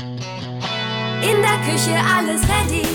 In 0.00 1.42
der 1.42 1.58
Küche 1.66 1.94
alles 2.16 2.40
ready. 2.48 2.86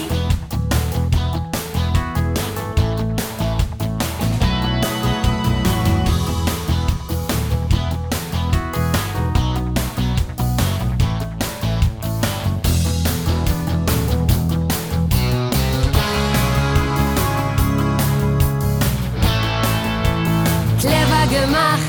Clever 20.79 21.27
gemacht. 21.29 21.79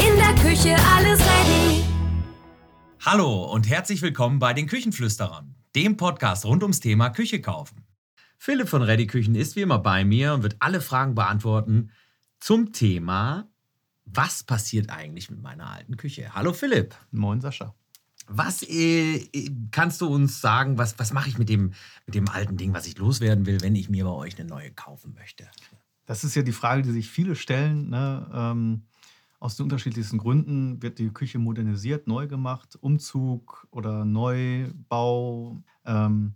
In 0.00 0.16
der 0.16 0.34
Küche 0.42 0.74
alles 0.96 1.20
ready. 1.20 1.67
Hallo 3.10 3.42
und 3.42 3.70
herzlich 3.70 4.02
willkommen 4.02 4.38
bei 4.38 4.52
den 4.52 4.66
Küchenflüsterern, 4.66 5.54
dem 5.74 5.96
Podcast 5.96 6.44
rund 6.44 6.62
ums 6.62 6.80
Thema 6.80 7.08
Küche 7.08 7.40
kaufen. 7.40 7.86
Philipp 8.36 8.68
von 8.68 8.82
Ready 8.82 9.06
Küchen 9.06 9.34
ist 9.34 9.56
wie 9.56 9.62
immer 9.62 9.78
bei 9.78 10.04
mir 10.04 10.34
und 10.34 10.42
wird 10.42 10.56
alle 10.58 10.82
Fragen 10.82 11.14
beantworten 11.14 11.90
zum 12.38 12.74
Thema, 12.74 13.48
was 14.04 14.42
passiert 14.42 14.90
eigentlich 14.90 15.30
mit 15.30 15.40
meiner 15.40 15.70
alten 15.70 15.96
Küche? 15.96 16.34
Hallo 16.34 16.52
Philipp. 16.52 16.94
Moin 17.10 17.40
Sascha. 17.40 17.74
Was 18.26 18.62
äh, 18.62 19.26
kannst 19.70 20.02
du 20.02 20.08
uns 20.08 20.42
sagen, 20.42 20.76
was, 20.76 20.98
was 20.98 21.14
mache 21.14 21.30
ich 21.30 21.38
mit 21.38 21.48
dem, 21.48 21.72
mit 22.04 22.14
dem 22.14 22.28
alten 22.28 22.58
Ding, 22.58 22.74
was 22.74 22.86
ich 22.86 22.98
loswerden 22.98 23.46
will, 23.46 23.62
wenn 23.62 23.74
ich 23.74 23.88
mir 23.88 24.04
bei 24.04 24.10
euch 24.10 24.38
eine 24.38 24.46
neue 24.46 24.70
kaufen 24.70 25.14
möchte? 25.14 25.48
Das 26.04 26.24
ist 26.24 26.34
ja 26.34 26.42
die 26.42 26.52
Frage, 26.52 26.82
die 26.82 26.92
sich 26.92 27.08
viele 27.08 27.36
stellen. 27.36 27.88
Ne? 27.88 28.30
Ähm, 28.34 28.82
aus 29.40 29.56
den 29.56 29.64
unterschiedlichsten 29.64 30.18
Gründen 30.18 30.82
wird 30.82 30.98
die 30.98 31.10
Küche 31.10 31.38
modernisiert, 31.38 32.06
neu 32.08 32.26
gemacht, 32.26 32.76
Umzug 32.80 33.66
oder 33.70 34.04
Neubau 34.04 35.62
ähm, 35.84 36.34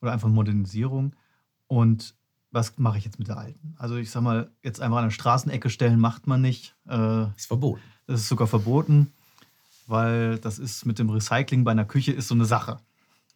oder 0.00 0.12
einfach 0.12 0.28
Modernisierung. 0.28 1.14
Und 1.66 2.14
was 2.50 2.78
mache 2.78 2.96
ich 2.98 3.04
jetzt 3.04 3.18
mit 3.18 3.28
der 3.28 3.36
alten? 3.36 3.74
Also 3.78 3.96
ich 3.96 4.10
sag 4.10 4.22
mal, 4.22 4.50
jetzt 4.62 4.80
einfach 4.80 4.98
an 4.98 5.04
der 5.04 5.10
Straßenecke 5.10 5.68
stellen 5.68 6.00
macht 6.00 6.26
man 6.26 6.40
nicht. 6.40 6.74
Äh, 6.88 7.24
Ist 7.36 7.46
verboten. 7.46 7.82
das 8.06 8.20
ist 8.20 8.28
sogar 8.28 8.46
verboten, 8.46 9.12
weil 9.86 10.38
das 10.38 10.58
ist 10.58 10.86
mit 10.86 10.98
dem 10.98 11.10
Recycling 11.10 11.64
bei 11.64 11.72
einer 11.72 11.84
Küche 11.84 12.12
ist 12.12 12.28
so 12.28 12.34
eine 12.34 12.46
Sache. 12.46 12.78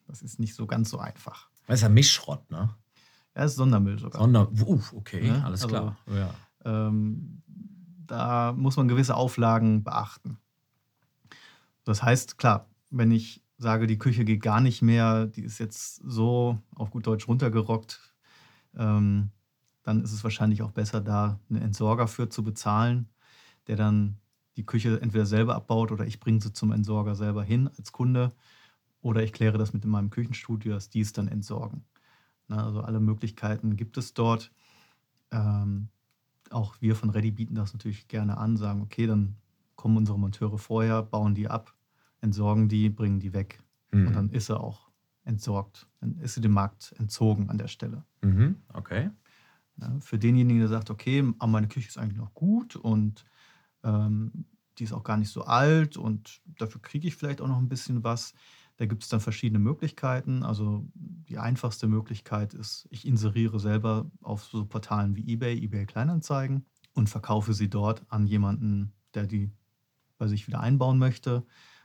Das 0.06 0.22
ist 0.22 0.38
nicht 0.40 0.54
so 0.54 0.66
ganz 0.66 0.88
so 0.90 0.98
einfach. 0.98 1.48
Das 1.66 1.76
ist 1.80 1.82
ja 1.82 1.88
Mischschrott, 1.90 2.50
ne? 2.50 2.70
Ja, 3.36 3.44
ist 3.44 3.56
Sondermüll 3.56 3.98
sogar. 3.98 4.20
Sonder 4.20 4.50
uh, 4.66 4.80
okay, 4.94 5.30
Ne? 5.30 5.44
alles 5.44 5.62
Also- 5.64 5.68
klar. 5.68 5.96
Ja. 6.06 6.34
ähm, 6.64 7.42
da 8.12 8.52
muss 8.52 8.76
man 8.76 8.88
gewisse 8.88 9.14
Auflagen 9.14 9.84
beachten. 9.84 10.36
Das 11.84 12.02
heißt, 12.02 12.36
klar, 12.36 12.68
wenn 12.90 13.10
ich 13.10 13.42
sage, 13.56 13.86
die 13.86 13.98
Küche 13.98 14.26
geht 14.26 14.42
gar 14.42 14.60
nicht 14.60 14.82
mehr, 14.82 15.24
die 15.24 15.40
ist 15.40 15.58
jetzt 15.58 15.96
so 16.04 16.58
auf 16.74 16.90
gut 16.90 17.06
Deutsch 17.06 17.26
runtergerockt, 17.26 18.14
ähm, 18.76 19.30
dann 19.82 20.02
ist 20.02 20.12
es 20.12 20.22
wahrscheinlich 20.24 20.60
auch 20.60 20.72
besser, 20.72 21.00
da 21.00 21.40
einen 21.48 21.62
Entsorger 21.62 22.06
für 22.06 22.28
zu 22.28 22.44
bezahlen, 22.44 23.08
der 23.66 23.76
dann 23.76 24.18
die 24.58 24.66
Küche 24.66 25.00
entweder 25.00 25.24
selber 25.24 25.54
abbaut 25.54 25.90
oder 25.90 26.06
ich 26.06 26.20
bringe 26.20 26.42
sie 26.42 26.52
zum 26.52 26.70
Entsorger 26.70 27.14
selber 27.14 27.42
hin 27.42 27.70
als 27.78 27.92
Kunde 27.92 28.32
oder 29.00 29.22
ich 29.22 29.32
kläre 29.32 29.56
das 29.56 29.72
mit 29.72 29.84
in 29.84 29.90
meinem 29.90 30.10
Küchenstudio, 30.10 30.74
dass 30.74 30.90
die 30.90 31.00
es 31.00 31.14
dann 31.14 31.28
entsorgen. 31.28 31.86
Na, 32.46 32.66
also 32.66 32.82
alle 32.82 33.00
Möglichkeiten 33.00 33.76
gibt 33.76 33.96
es 33.96 34.12
dort. 34.12 34.52
Ähm, 35.30 35.88
auch 36.52 36.76
wir 36.80 36.94
von 36.96 37.10
Ready 37.10 37.30
bieten 37.30 37.54
das 37.54 37.72
natürlich 37.72 38.08
gerne 38.08 38.36
an, 38.38 38.56
sagen, 38.56 38.82
okay, 38.82 39.06
dann 39.06 39.36
kommen 39.76 39.96
unsere 39.96 40.18
Monteure 40.18 40.58
vorher, 40.58 41.02
bauen 41.02 41.34
die 41.34 41.48
ab, 41.48 41.74
entsorgen 42.20 42.68
die, 42.68 42.88
bringen 42.90 43.20
die 43.20 43.32
weg. 43.32 43.60
Und 43.90 44.04
Mhm. 44.04 44.12
dann 44.12 44.30
ist 44.30 44.46
sie 44.46 44.58
auch 44.58 44.90
entsorgt. 45.24 45.88
Dann 46.00 46.18
ist 46.18 46.34
sie 46.34 46.40
dem 46.40 46.52
Markt 46.52 46.94
entzogen 46.98 47.50
an 47.50 47.58
der 47.58 47.68
Stelle. 47.68 48.04
Mhm. 48.22 48.56
Okay. 48.72 49.10
Ja, 49.78 49.96
für 50.00 50.18
denjenigen, 50.18 50.60
der 50.60 50.68
sagt, 50.68 50.90
okay, 50.90 51.24
aber 51.38 51.50
meine 51.50 51.68
Küche 51.68 51.88
ist 51.88 51.98
eigentlich 51.98 52.18
noch 52.18 52.34
gut 52.34 52.76
und 52.76 53.24
ähm, 53.84 54.46
die 54.78 54.84
ist 54.84 54.92
auch 54.92 55.04
gar 55.04 55.16
nicht 55.16 55.30
so 55.30 55.42
alt 55.44 55.96
und 55.96 56.40
dafür 56.58 56.80
kriege 56.80 57.08
ich 57.08 57.16
vielleicht 57.16 57.40
auch 57.40 57.48
noch 57.48 57.58
ein 57.58 57.68
bisschen 57.68 58.04
was. 58.04 58.34
Da 58.76 58.86
gibt 58.86 59.02
es 59.02 59.08
dann 59.08 59.20
verschiedene 59.20 59.58
Möglichkeiten. 59.58 60.42
Also 60.42 60.86
die 60.94 61.38
einfachste 61.38 61.86
Möglichkeit 61.86 62.54
ist, 62.54 62.88
ich 62.90 63.06
inseriere 63.06 63.60
selber 63.60 64.10
auf 64.20 64.44
so 64.44 64.64
Portalen 64.64 65.14
wie 65.16 65.32
eBay, 65.32 65.62
eBay 65.62 65.86
Kleinanzeigen 65.86 66.64
und 66.94 67.08
verkaufe 67.08 67.54
sie 67.54 67.68
dort 67.68 68.02
an 68.08 68.26
jemanden, 68.26 68.92
der 69.14 69.26
die 69.26 69.50
bei 70.18 70.26
sich 70.28 70.46
wieder 70.46 70.60
einbauen 70.60 70.98
möchte, 70.98 71.44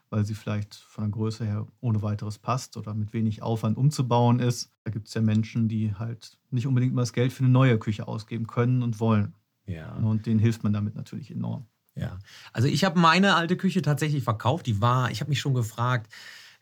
weil 0.09 0.25
sie 0.25 0.35
vielleicht 0.35 0.75
von 0.75 1.03
der 1.03 1.11
Größe 1.11 1.45
her 1.45 1.67
ohne 1.81 2.01
weiteres 2.01 2.37
passt 2.37 2.77
oder 2.77 2.93
mit 2.93 3.13
wenig 3.13 3.41
Aufwand 3.41 3.77
umzubauen 3.77 4.39
ist. 4.39 4.71
Da 4.83 4.91
gibt 4.91 5.07
es 5.07 5.13
ja 5.13 5.21
Menschen, 5.21 5.67
die 5.67 5.93
halt 5.93 6.37
nicht 6.49 6.67
unbedingt 6.67 6.93
mal 6.93 7.01
das 7.01 7.13
Geld 7.13 7.33
für 7.33 7.43
eine 7.43 7.51
neue 7.51 7.77
Küche 7.77 8.07
ausgeben 8.07 8.47
können 8.47 8.83
und 8.83 8.99
wollen. 8.99 9.33
Ja. 9.65 9.93
Und 9.95 10.25
denen 10.25 10.39
hilft 10.39 10.63
man 10.63 10.71
damit 10.71 10.95
natürlich 10.95 11.31
enorm. 11.31 11.65
Ja, 11.95 12.19
also 12.53 12.67
ich 12.67 12.83
habe 12.83 12.99
meine 12.99 13.35
alte 13.35 13.57
Küche 13.57 13.81
tatsächlich 13.81 14.23
verkauft. 14.23 14.67
Die 14.67 14.81
war, 14.81 15.09
ich 15.09 15.19
habe 15.19 15.29
mich 15.29 15.39
schon 15.39 15.55
gefragt, 15.55 16.13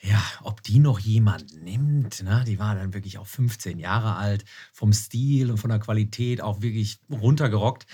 ja, 0.08 0.22
ob 0.44 0.62
die 0.64 0.80
noch 0.80 1.00
jemand 1.00 1.62
nimmt. 1.64 2.22
Ne? 2.24 2.44
Die 2.48 2.60
war 2.60 2.76
dann 2.76 2.94
wirklich 2.94 3.18
auch 3.18 3.28
15 3.28 3.80
Jahre 3.80 4.16
alt, 4.16 4.46
vom 4.74 4.94
Stil 4.94 5.50
und 5.52 5.58
von 5.58 5.70
der 5.70 5.80
Qualität 5.80 6.42
auch 6.42 6.62
wirklich 6.62 7.00
runtergerockt. 7.10 7.86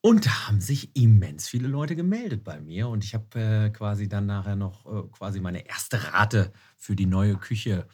Und 0.00 0.26
da 0.26 0.46
haben 0.48 0.60
sich 0.60 0.94
immens 0.94 1.48
viele 1.48 1.68
Leute 1.68 1.96
gemeldet 1.96 2.44
bei 2.44 2.60
mir. 2.60 2.88
Und 2.88 3.02
ich 3.04 3.14
habe 3.14 3.40
äh, 3.40 3.70
quasi 3.70 4.08
dann 4.08 4.26
nachher 4.26 4.56
noch 4.56 4.86
äh, 4.86 5.08
quasi 5.10 5.40
meine 5.40 5.66
erste 5.66 6.12
Rate 6.12 6.52
für 6.76 6.94
die 6.94 7.06
neue 7.06 7.36
Küche 7.36 7.88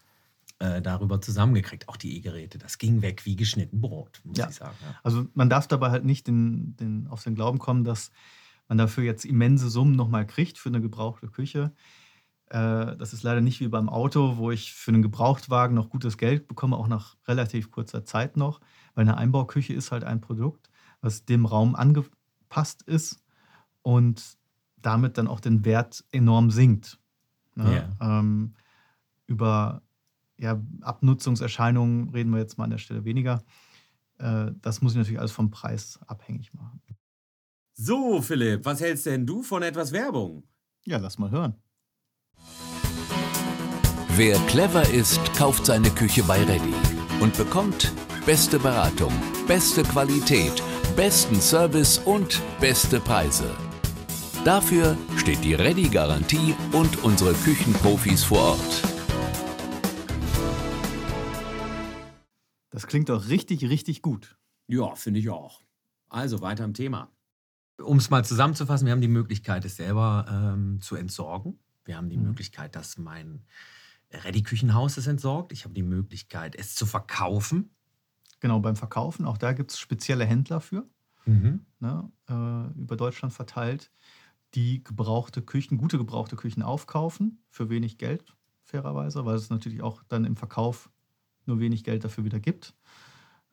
äh, 0.58 0.82
darüber 0.82 1.20
zusammengekriegt. 1.20 1.88
Auch 1.88 1.96
die 1.96 2.16
E-Geräte. 2.18 2.58
Das 2.58 2.78
ging 2.78 3.02
weg 3.02 3.24
wie 3.24 3.36
geschnitten 3.36 3.80
Brot, 3.80 4.20
muss 4.24 4.36
Ja. 4.38 4.48
ich 4.48 4.56
sagen. 4.56 4.76
Ja. 4.82 5.00
Also 5.02 5.26
man 5.34 5.48
darf 5.48 5.68
dabei 5.68 5.90
halt 5.90 6.04
nicht 6.04 6.26
den, 6.26 6.76
den, 6.76 7.06
auf 7.08 7.22
den 7.24 7.34
Glauben 7.34 7.58
kommen, 7.58 7.84
dass 7.84 8.10
man 8.68 8.78
dafür 8.78 9.04
jetzt 9.04 9.24
immense 9.24 9.70
Summen 9.70 9.96
nochmal 9.96 10.26
kriegt 10.26 10.58
für 10.58 10.68
eine 10.68 10.80
gebrauchte 10.80 11.28
Küche. 11.28 11.72
Äh, 12.52 12.98
das 12.98 13.14
ist 13.14 13.22
leider 13.22 13.40
nicht 13.40 13.60
wie 13.60 13.68
beim 13.68 13.88
Auto, 13.88 14.36
wo 14.36 14.50
ich 14.50 14.74
für 14.74 14.90
einen 14.90 15.00
Gebrauchtwagen 15.00 15.74
noch 15.74 15.88
gutes 15.88 16.18
Geld 16.18 16.48
bekomme, 16.48 16.76
auch 16.76 16.86
nach 16.86 17.16
relativ 17.26 17.70
kurzer 17.70 18.04
Zeit 18.04 18.36
noch. 18.36 18.60
Weil 18.94 19.02
eine 19.02 19.16
Einbauküche 19.16 19.72
ist 19.72 19.90
halt 19.90 20.04
ein 20.04 20.20
Produkt, 20.20 20.68
was 21.00 21.24
dem 21.24 21.46
Raum 21.46 21.74
angepasst 21.74 22.82
ist 22.82 23.22
und 23.80 24.36
damit 24.76 25.16
dann 25.16 25.28
auch 25.28 25.40
den 25.40 25.64
Wert 25.64 26.04
enorm 26.12 26.50
sinkt. 26.50 26.98
Ne? 27.54 27.96
Ähm, 28.02 28.54
über 29.26 29.80
ja, 30.36 30.60
Abnutzungserscheinungen 30.82 32.10
reden 32.10 32.32
wir 32.32 32.38
jetzt 32.38 32.58
mal 32.58 32.64
an 32.64 32.70
der 32.70 32.78
Stelle 32.78 33.06
weniger. 33.06 33.42
Äh, 34.18 34.50
das 34.60 34.82
muss 34.82 34.92
ich 34.92 34.98
natürlich 34.98 35.20
alles 35.20 35.32
vom 35.32 35.50
Preis 35.50 35.98
abhängig 36.06 36.52
machen. 36.52 36.82
So, 37.72 38.20
Philipp, 38.20 38.66
was 38.66 38.82
hältst 38.82 39.06
denn 39.06 39.24
du 39.24 39.42
von 39.42 39.62
etwas 39.62 39.92
Werbung? 39.92 40.42
Ja, 40.84 40.98
lass 40.98 41.18
mal 41.18 41.30
hören. 41.30 41.54
Wer 44.14 44.36
clever 44.40 44.86
ist, 44.90 45.32
kauft 45.38 45.64
seine 45.64 45.88
Küche 45.88 46.22
bei 46.24 46.44
Ready 46.44 46.74
und 47.20 47.34
bekommt 47.38 47.94
beste 48.26 48.58
Beratung, 48.58 49.10
beste 49.48 49.82
Qualität, 49.84 50.62
besten 50.94 51.40
Service 51.40 51.96
und 51.96 52.42
beste 52.60 53.00
Preise. 53.00 53.50
Dafür 54.44 54.98
steht 55.16 55.42
die 55.42 55.54
Ready-Garantie 55.54 56.54
und 56.72 57.02
unsere 57.04 57.32
Küchenprofis 57.32 58.22
vor 58.22 58.58
Ort. 58.58 58.82
Das 62.68 62.86
klingt 62.86 63.08
doch 63.08 63.28
richtig, 63.28 63.64
richtig 63.64 64.02
gut. 64.02 64.36
Ja, 64.66 64.94
finde 64.94 65.20
ich 65.20 65.30
auch. 65.30 65.62
Also 66.10 66.42
weiter 66.42 66.64
im 66.64 66.74
Thema. 66.74 67.10
Um 67.82 67.96
es 67.96 68.10
mal 68.10 68.26
zusammenzufassen, 68.26 68.84
wir 68.84 68.92
haben 68.92 69.00
die 69.00 69.08
Möglichkeit, 69.08 69.64
es 69.64 69.76
selber 69.76 70.26
ähm, 70.28 70.82
zu 70.82 70.96
entsorgen. 70.96 71.58
Wir 71.84 71.96
haben 71.96 72.10
die 72.10 72.16
Mhm. 72.16 72.22
Möglichkeit, 72.28 72.76
dass 72.76 72.98
mein 72.98 73.44
Ready-Küchenhaus 74.12 74.96
es 74.96 75.06
entsorgt. 75.06 75.52
Ich 75.52 75.64
habe 75.64 75.74
die 75.74 75.82
Möglichkeit, 75.82 76.56
es 76.56 76.74
zu 76.74 76.86
verkaufen. 76.86 77.74
Genau, 78.40 78.60
beim 78.60 78.76
Verkaufen, 78.76 79.24
auch 79.26 79.38
da 79.38 79.52
gibt 79.52 79.72
es 79.72 79.78
spezielle 79.78 80.24
Händler 80.26 80.60
für, 80.60 80.88
Mhm. 81.26 81.66
ne, 81.80 82.10
äh, 82.28 82.80
über 82.80 82.96
Deutschland 82.96 83.34
verteilt, 83.34 83.92
die 84.54 84.84
gebrauchte 84.84 85.42
Küchen, 85.42 85.78
gute 85.78 85.98
gebrauchte 85.98 86.36
Küchen 86.36 86.62
aufkaufen 86.62 87.44
für 87.50 87.70
wenig 87.70 87.98
Geld, 87.98 88.36
fairerweise, 88.64 89.24
weil 89.26 89.36
es 89.36 89.50
natürlich 89.50 89.82
auch 89.82 90.02
dann 90.08 90.24
im 90.24 90.36
Verkauf 90.36 90.90
nur 91.46 91.60
wenig 91.60 91.84
Geld 91.84 92.04
dafür 92.04 92.24
wieder 92.24 92.40
gibt. 92.40 92.74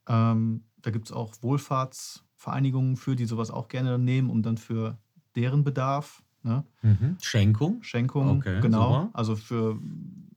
Ähm, 0.07 0.65
da 0.77 0.91
gibt 0.91 1.07
es 1.07 1.11
auch 1.11 1.35
Wohlfahrtsvereinigungen 1.41 2.97
für, 2.97 3.15
die 3.15 3.25
sowas 3.25 3.51
auch 3.51 3.67
gerne 3.67 3.99
nehmen, 3.99 4.29
um 4.29 4.41
dann 4.43 4.57
für 4.57 4.99
deren 5.35 5.63
Bedarf, 5.63 6.23
ne, 6.43 6.65
Mhm. 6.81 7.17
Schenkung. 7.21 7.83
Schenkung, 7.83 8.39
Okay, 8.39 8.61
genau. 8.61 8.91
super. 8.91 9.09
Also 9.13 9.35
für, 9.35 9.79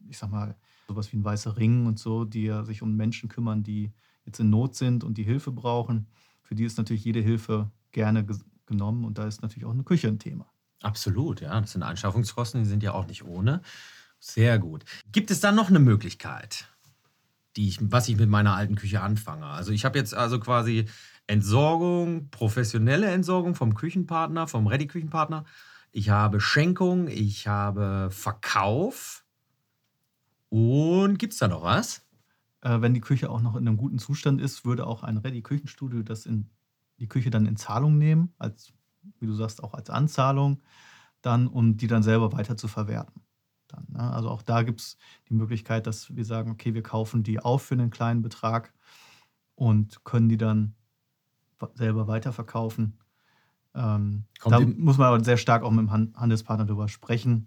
ich 0.09 0.19
sag 0.19 0.31
mal, 0.31 0.57
sowas 0.89 1.13
wie 1.13 1.17
ein 1.19 1.25
weißer 1.25 1.57
Ring 1.57 1.87
und 1.87 1.99
so, 1.99 2.25
die 2.25 2.45
ja 2.45 2.65
sich 2.65 2.83
um 2.83 2.97
Menschen 2.97 3.29
kümmern, 3.29 3.63
die 3.63 3.93
jetzt 4.25 4.41
in 4.41 4.51
Not 4.51 4.75
sind 4.77 5.05
und 5.05 5.19
die 5.19 5.25
Hilfe 5.25 5.53
brauchen. 5.53 6.09
Für 6.43 6.55
die 6.55 6.65
ist 6.65 6.79
natürlich 6.79 7.05
jede 7.05 7.21
Hilfe 7.21 7.71
gerne 7.93 8.27
genommen 8.67 9.05
und 9.05 9.19
da 9.19 9.27
ist 9.27 9.43
natürlich 9.43 9.65
auch 9.67 9.73
eine 9.73 9.85
Küche 9.85 10.09
ein 10.09 10.19
Thema. 10.19 10.53
Absolut, 10.83 11.41
ja. 11.41 11.61
Das 11.61 11.73
sind 11.73 11.83
Anschaffungskosten, 11.83 12.63
die 12.63 12.69
sind 12.69 12.83
ja 12.83 12.93
auch 12.93 13.07
nicht 13.07 13.25
ohne. 13.25 13.63
Sehr 14.19 14.59
gut. 14.59 14.85
Gibt 15.13 15.31
es 15.31 15.41
dann 15.41 15.55
noch 15.55 15.69
eine 15.69 15.79
Möglichkeit, 15.79 16.69
die 17.57 17.69
ich, 17.69 17.79
was 17.83 18.09
ich 18.09 18.17
mit 18.17 18.31
meiner 18.31 18.55
alten 18.57 18.77
Küche 18.77 19.01
anfange? 19.03 19.47
Also 19.47 19.73
ich 19.73 19.85
habe 19.85 19.99
jetzt 19.99 20.15
also 20.15 20.41
quasi 20.41 20.87
Entsorgung, 21.27 22.31
professionelle 22.31 23.09
Entsorgung 23.09 23.55
vom 23.55 23.75
Küchenpartner, 23.75 24.49
vom 24.49 24.67
Ready-Küchenpartner. 24.67 25.45
Ich 25.93 26.09
habe 26.09 26.41
Schenkung, 26.41 27.07
ich 27.07 27.47
habe 27.47 28.09
Verkauf. 28.11 29.25
Und 30.49 31.19
gibt 31.19 31.35
es 31.35 31.39
da 31.39 31.49
noch 31.49 31.63
was? 31.63 32.07
Äh, 32.63 32.81
wenn 32.81 32.95
die 32.95 33.01
Küche 33.01 33.31
auch 33.31 33.43
noch 33.43 33.57
in 33.57 33.69
einem 33.69 33.77
guten 33.77 33.99
Zustand 33.99 34.41
ist, 34.41 34.65
würde 34.65 34.87
auch 34.87 35.03
ein 35.03 35.19
Ready-Küchenstudio 35.19 36.03
das 36.03 36.25
in 36.25 36.49
die 36.99 37.09
Küche 37.09 37.31
dann 37.31 37.45
in 37.45 37.57
Zahlung 37.57 37.99
nehmen, 37.99 38.33
als, 38.39 38.73
wie 39.21 39.27
du 39.27 39.35
sagst, 39.35 39.63
auch 39.63 39.75
als 39.75 39.91
Anzahlung, 39.91 40.63
dann, 41.21 41.47
um 41.47 41.77
die 41.77 41.89
dann 41.89 42.03
selber 42.03 42.33
weiter 42.33 42.57
zu 42.57 42.69
verwerten. 42.69 43.23
Dann, 43.69 43.87
ne? 43.91 44.01
Also 44.01 44.31
auch 44.31 44.43
da 44.43 44.63
gibt 44.63 44.81
es 44.81 44.97
die 45.29 45.35
Möglichkeit, 45.35 45.87
dass 45.87 46.15
wir 46.15 46.25
sagen, 46.25 46.51
okay, 46.51 46.73
wir 46.73 46.83
kaufen 46.83 47.23
die 47.23 47.39
auf 47.41 47.63
für 47.65 47.75
einen 47.75 47.91
kleinen 47.91 48.23
Betrag 48.23 48.73
und 49.57 50.05
können 50.05 50.29
die 50.31 50.39
dann 50.39 50.75
selber 51.75 52.09
weiterverkaufen. 52.09 52.99
Ähm, 53.75 54.25
da 54.45 54.61
muss 54.61 54.99
man 54.99 55.07
aber 55.09 55.25
sehr 55.25 55.39
stark 55.39 55.63
auch 55.63 55.71
mit 55.71 55.81
dem 55.81 55.91
Han- 55.91 56.13
Handelspartner 56.15 56.67
drüber 56.67 56.89
sprechen, 56.89 57.47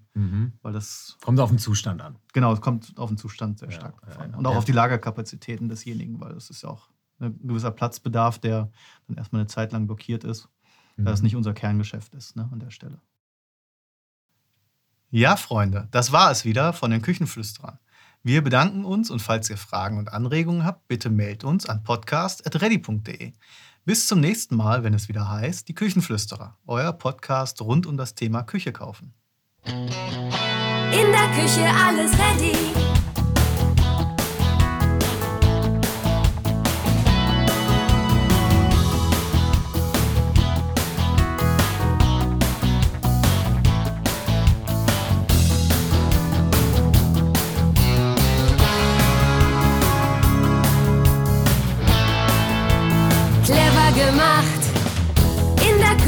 weil 0.63 0.73
das, 0.73 1.17
Kommt 1.23 1.39
auf 1.39 1.49
den 1.49 1.59
Zustand 1.59 2.01
an. 2.01 2.17
genau, 2.33 2.51
es 2.53 2.61
kommt 2.61 2.97
auf 2.97 3.09
den 3.09 3.17
Zustand 3.17 3.59
sehr 3.59 3.69
Ja, 3.69 3.75
stark 3.75 3.95
ja, 4.09 4.15
an. 4.17 4.31
ja. 4.31 4.37
Und 4.37 4.47
auch 4.47 4.55
auf 4.55 4.65
die 4.65 4.71
Lagerkapazitäten 4.71 5.69
desjenigen, 5.69 6.19
weil 6.19 6.33
das 6.33 6.49
ist 6.49 6.63
ja 6.63 6.69
auch 6.69 6.89
ein 7.19 7.37
gewisser 7.47 7.69
Platzbedarf, 7.71 8.39
der 8.39 8.71
dann 9.07 9.17
erstmal 9.17 9.41
eine 9.41 9.47
Zeit 9.47 9.71
lang 9.71 9.85
blockiert 9.85 10.23
ist, 10.23 10.49
da 10.97 11.11
es 11.11 11.19
Mhm. 11.19 11.25
nicht 11.25 11.35
unser 11.35 11.53
Kerngeschäft 11.53 12.13
ist 12.15 12.35
ne, 12.35 12.49
an 12.51 12.59
der 12.59 12.71
Stelle. 12.71 12.99
Ja, 15.11 15.35
Freunde, 15.37 15.87
das 15.91 16.11
war 16.11 16.31
es 16.31 16.43
wieder 16.43 16.73
von 16.73 16.91
den 16.91 17.01
Küchenflüsterern. 17.01 17.79
Wir 18.23 18.41
bedanken 18.43 18.83
uns 18.85 19.11
und 19.11 19.21
falls 19.21 19.49
ihr 19.51 19.57
Fragen 19.57 19.99
und 19.99 20.11
Anregungen 20.11 20.65
habt, 20.65 20.87
bitte 20.87 21.09
meldet 21.11 21.43
uns 21.43 21.67
an 21.67 21.83
podcast.ready.de. 21.83 23.33
Bis 23.87 24.07
zum 24.07 24.19
nächsten 24.19 24.55
Mal, 24.55 24.83
wenn 24.83 24.95
es 24.95 25.09
wieder 25.09 25.29
heißt, 25.29 25.67
die 25.67 25.75
Küchenflüsterer, 25.75 26.57
euer 26.65 26.91
Podcast 26.91 27.61
rund 27.61 27.85
um 27.85 27.97
das 27.97 28.15
Thema 28.15 28.41
Küche 28.41 28.71
kaufen. 28.71 29.13
In 29.63 31.11
der 31.11 31.29
Küche 31.35 31.69
alles 31.69 32.11
ready. 32.13 32.94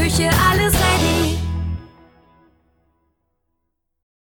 Küche 0.07 0.30
alles. 0.50 0.87